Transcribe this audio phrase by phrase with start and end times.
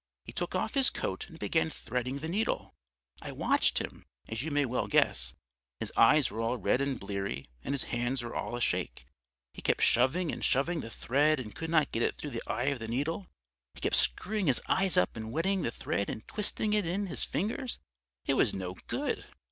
[0.25, 2.73] He took off his coat and began threading the needle.
[3.21, 5.35] I watched him; as you may well guess,
[5.79, 9.05] his eyes were all red and bleary, and his hands were all of a shake.
[9.53, 12.69] He kept shoving and shoving the thread and could not get it through the eye
[12.69, 13.27] of the needle;
[13.75, 17.23] he kept screwing his eyes up and wetting the thread and twisting it in his
[17.23, 17.77] fingers
[18.25, 19.25] it was no good!